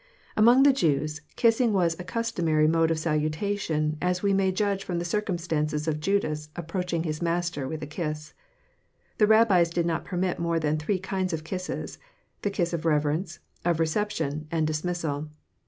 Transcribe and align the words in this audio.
Among 0.35 0.63
the 0.63 0.73
Jews, 0.73 1.21
kissing 1.35 1.73
was 1.73 1.95
a 1.99 2.03
customary 2.03 2.67
mode 2.67 2.89
of 2.89 2.97
salutation 2.97 3.99
as 4.01 4.23
we 4.23 4.33
may 4.33 4.51
judge 4.51 4.83
from 4.83 4.97
the 4.97 5.05
circumstance 5.05 5.73
of 5.85 5.99
Judas 5.99 6.49
approaching 6.55 7.03
his 7.03 7.21
Master 7.21 7.67
with 7.67 7.83
a 7.83 7.85
kiss. 7.85 8.33
The 9.19 9.27
Rabbis 9.27 9.69
did 9.69 9.85
not 9.85 10.03
permit 10.03 10.39
more 10.39 10.59
than 10.59 10.79
three 10.79 10.97
kinds 10.97 11.33
of 11.33 11.43
kisses, 11.43 11.99
the 12.41 12.49
kiss 12.49 12.73
of 12.73 12.83
reverence, 12.83 13.37
of 13.63 13.79
reception 13.79 14.47
and 14.49 14.65
dismissal. 14.65 15.29